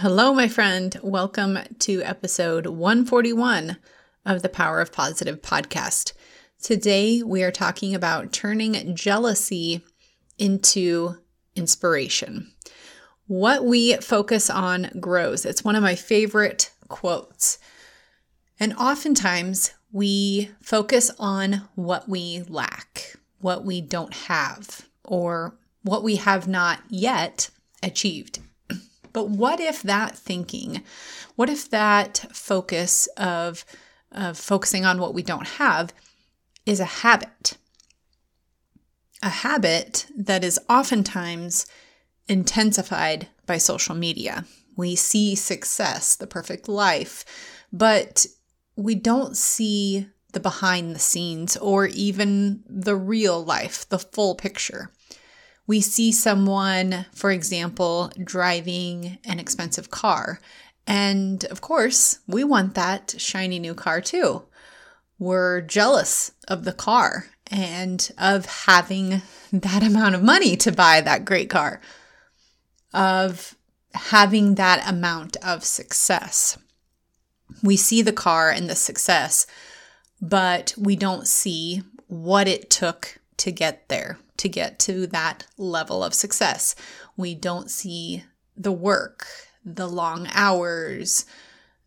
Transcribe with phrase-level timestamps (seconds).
[0.00, 0.96] Hello, my friend.
[1.02, 3.78] Welcome to episode 141
[4.24, 6.12] of the Power of Positive podcast.
[6.62, 9.84] Today, we are talking about turning jealousy
[10.38, 11.16] into
[11.56, 12.52] inspiration.
[13.26, 15.44] What we focus on grows.
[15.44, 17.58] It's one of my favorite quotes.
[18.60, 26.14] And oftentimes, we focus on what we lack, what we don't have, or what we
[26.16, 27.50] have not yet
[27.82, 28.38] achieved.
[29.12, 30.82] But what if that thinking,
[31.36, 33.64] what if that focus of,
[34.12, 35.92] of focusing on what we don't have
[36.66, 37.56] is a habit?
[39.22, 41.66] A habit that is oftentimes
[42.28, 44.44] intensified by social media.
[44.76, 47.24] We see success, the perfect life,
[47.72, 48.26] but
[48.76, 54.90] we don't see the behind the scenes or even the real life, the full picture
[55.68, 60.40] we see someone, for example, driving an expensive car.
[60.86, 64.44] And of course, we want that shiny new car too.
[65.18, 69.20] We're jealous of the car and of having
[69.52, 71.82] that amount of money to buy that great car,
[72.94, 73.54] of
[73.92, 76.56] having that amount of success.
[77.62, 79.46] We see the car and the success,
[80.20, 86.02] but we don't see what it took to get there to get to that level
[86.02, 86.74] of success.
[87.16, 88.24] We don't see
[88.56, 89.26] the work,
[89.64, 91.26] the long hours,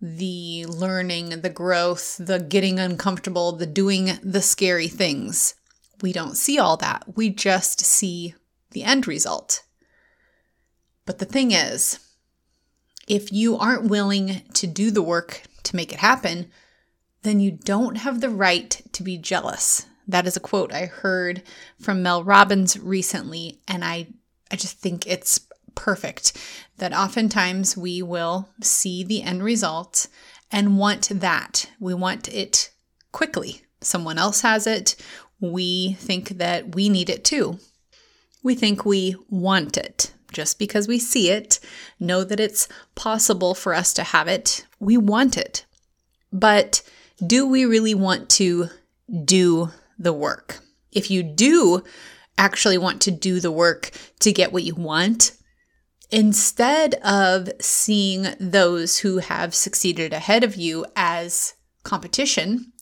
[0.00, 5.54] the learning, the growth, the getting uncomfortable, the doing the scary things.
[6.00, 7.16] We don't see all that.
[7.16, 8.34] We just see
[8.70, 9.62] the end result.
[11.04, 11.98] But the thing is,
[13.08, 16.50] if you aren't willing to do the work to make it happen,
[17.22, 19.86] then you don't have the right to be jealous.
[20.10, 21.42] That is a quote I heard
[21.80, 24.08] from Mel Robbins recently, and I,
[24.50, 25.40] I just think it's
[25.76, 26.36] perfect
[26.78, 30.08] that oftentimes we will see the end result
[30.50, 31.70] and want that.
[31.78, 32.70] We want it
[33.12, 33.62] quickly.
[33.80, 34.96] Someone else has it.
[35.40, 37.60] We think that we need it too.
[38.42, 40.12] We think we want it.
[40.32, 41.60] Just because we see it,
[42.00, 45.66] know that it's possible for us to have it, we want it.
[46.32, 46.82] But
[47.24, 48.70] do we really want to
[49.24, 50.58] do the work.
[50.90, 51.84] If you do
[52.36, 53.90] actually want to do the work
[54.20, 55.36] to get what you want,
[56.10, 62.72] instead of seeing those who have succeeded ahead of you as competition,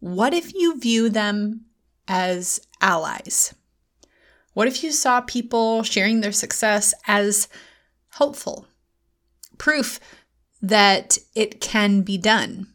[0.00, 1.66] what if you view them
[2.08, 3.54] as allies?
[4.54, 7.48] What if you saw people sharing their success as
[8.12, 8.66] hopeful?
[9.58, 10.00] Proof
[10.62, 12.68] that it can be done.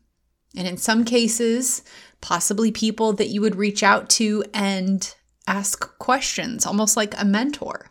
[0.56, 1.82] And in some cases,
[2.22, 5.14] possibly people that you would reach out to and
[5.48, 7.90] ask questions, almost like a mentor.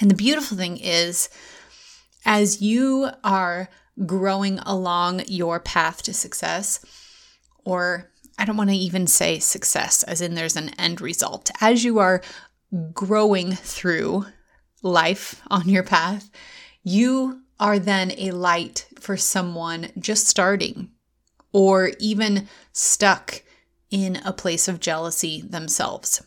[0.00, 1.28] And the beautiful thing is,
[2.24, 3.68] as you are
[4.04, 6.84] growing along your path to success,
[7.64, 11.84] or I don't want to even say success, as in there's an end result, as
[11.84, 12.22] you are
[12.92, 14.26] growing through
[14.82, 16.30] life on your path,
[16.82, 20.90] you are then a light for someone just starting
[21.56, 23.42] or even stuck
[23.90, 26.22] in a place of jealousy themselves.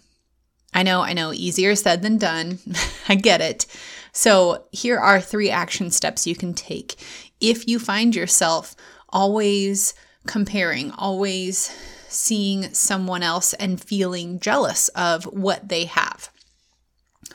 [0.74, 2.58] I know, I know, easier said than done.
[3.08, 3.68] I get it.
[4.12, 6.96] So, here are three action steps you can take
[7.40, 8.76] if you find yourself
[9.10, 9.94] always
[10.26, 16.32] comparing, always seeing someone else and feeling jealous of what they have.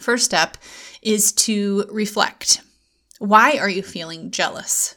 [0.00, 0.56] First step
[1.00, 2.60] is to reflect.
[3.20, 4.96] Why are you feeling jealous?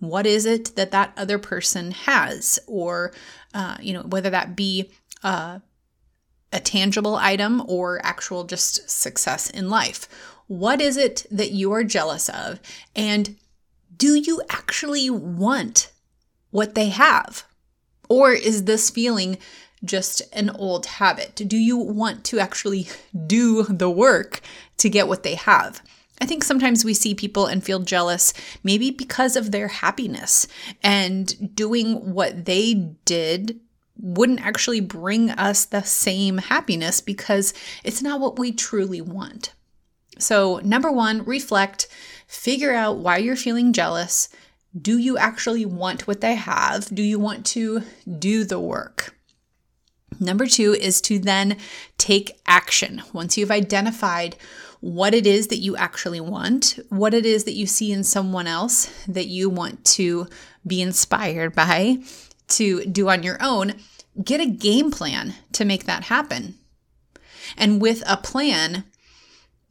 [0.00, 2.58] What is it that that other person has?
[2.66, 3.12] Or,
[3.54, 4.90] uh, you know, whether that be
[5.22, 5.58] uh,
[6.52, 10.08] a tangible item or actual just success in life.
[10.46, 12.60] What is it that you are jealous of?
[12.96, 13.36] And
[13.96, 15.92] do you actually want
[16.50, 17.44] what they have?
[18.08, 19.38] Or is this feeling
[19.84, 21.34] just an old habit?
[21.46, 22.88] Do you want to actually
[23.26, 24.40] do the work
[24.78, 25.82] to get what they have?
[26.20, 28.32] I think sometimes we see people and feel jealous,
[28.64, 30.48] maybe because of their happiness
[30.82, 33.60] and doing what they did
[34.00, 37.52] wouldn't actually bring us the same happiness because
[37.84, 39.52] it's not what we truly want.
[40.18, 41.88] So, number one, reflect,
[42.26, 44.28] figure out why you're feeling jealous.
[44.80, 46.92] Do you actually want what they have?
[46.94, 47.82] Do you want to
[48.18, 49.14] do the work?
[50.20, 51.56] Number two is to then
[51.96, 53.02] take action.
[53.12, 54.36] Once you've identified
[54.80, 58.46] what it is that you actually want, what it is that you see in someone
[58.46, 60.26] else that you want to
[60.66, 61.98] be inspired by
[62.48, 63.74] to do on your own,
[64.22, 66.58] get a game plan to make that happen.
[67.56, 68.84] And with a plan,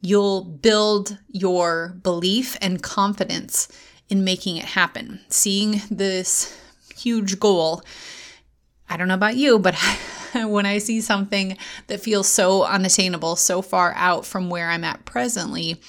[0.00, 3.68] you'll build your belief and confidence
[4.08, 5.20] in making it happen.
[5.28, 6.58] Seeing this
[6.96, 7.82] huge goal.
[8.88, 9.74] I don't know about you, but
[10.34, 11.56] when I see something
[11.86, 15.80] that feels so unattainable, so far out from where I'm at presently,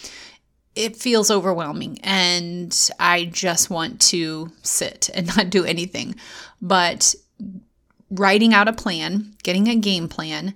[0.76, 6.16] it feels overwhelming and I just want to sit and not do anything.
[6.62, 7.16] But
[8.10, 10.54] writing out a plan, getting a game plan,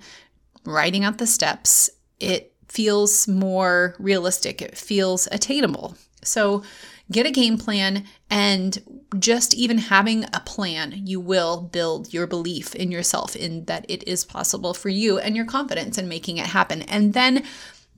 [0.65, 4.61] writing out the steps, it feels more realistic.
[4.61, 5.95] It feels attainable.
[6.23, 6.63] So
[7.11, 8.81] get a game plan and
[9.19, 14.07] just even having a plan, you will build your belief in yourself in that it
[14.07, 16.81] is possible for you and your confidence in making it happen.
[16.83, 17.43] And then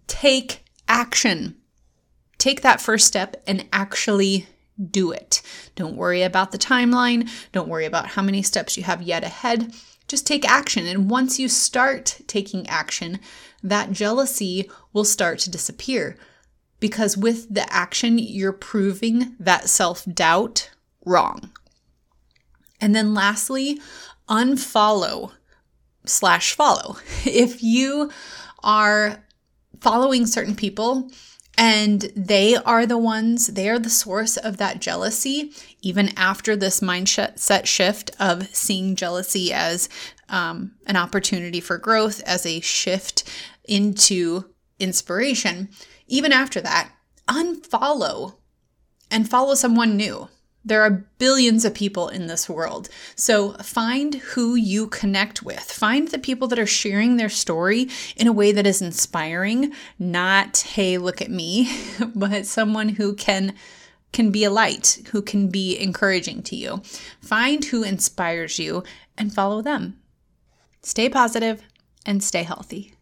[0.07, 1.55] take action.
[2.37, 4.47] Take that first step and actually
[4.91, 5.41] do it.
[5.75, 7.29] Don't worry about the timeline.
[7.51, 9.73] Don't worry about how many steps you have yet ahead.
[10.07, 10.85] Just take action.
[10.85, 13.19] And once you start taking action,
[13.63, 16.17] that jealousy will start to disappear
[16.79, 20.69] because with the action, you're proving that self doubt
[21.05, 21.51] wrong.
[22.81, 23.79] And then lastly,
[24.29, 25.31] unfollow
[26.05, 26.97] slash follow.
[27.25, 28.11] If you
[28.63, 29.23] are
[29.81, 31.09] following certain people
[31.57, 36.81] and they are the ones, they are the source of that jealousy, even after this
[36.81, 39.87] mindset shift of seeing jealousy as
[40.27, 43.23] um, an opportunity for growth, as a shift
[43.63, 44.45] into
[44.79, 45.69] inspiration
[46.07, 46.91] even after that,
[47.27, 48.35] unfollow
[49.11, 50.29] and follow someone new.
[50.67, 52.89] There are billions of people in this world.
[53.15, 55.59] So find who you connect with.
[55.59, 60.57] Find the people that are sharing their story in a way that is inspiring, not,
[60.57, 61.69] hey, look at me,
[62.15, 63.53] but someone who can
[64.11, 66.81] can be a light, who can be encouraging to you.
[67.21, 68.81] Find who inspires you
[69.17, 69.99] and follow them.
[70.81, 71.61] Stay positive
[72.05, 72.94] and stay healthy.